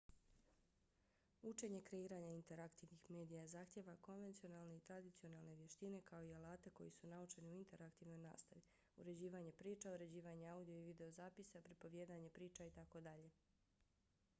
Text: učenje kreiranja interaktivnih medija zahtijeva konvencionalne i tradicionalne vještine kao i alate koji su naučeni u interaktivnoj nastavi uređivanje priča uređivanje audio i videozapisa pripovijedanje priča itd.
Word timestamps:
učenje 1.49 1.81
kreiranja 1.89 2.31
interaktivnih 2.37 3.03
medija 3.15 3.43
zahtijeva 3.51 3.95
konvencionalne 4.07 4.77
i 4.77 4.83
tradicionalne 4.87 5.55
vještine 5.61 6.01
kao 6.09 6.23
i 6.29 6.33
alate 6.39 6.73
koji 6.81 6.91
su 6.97 7.07
naučeni 7.13 7.53
u 7.53 7.59
interaktivnoj 7.59 8.17
nastavi 8.25 8.63
uređivanje 9.05 9.51
priča 9.63 9.93
uređivanje 9.99 10.47
audio 10.57 10.77
i 10.79 10.89
videozapisa 10.91 11.61
pripovijedanje 11.71 12.29
priča 12.41 12.71
itd. 12.75 13.11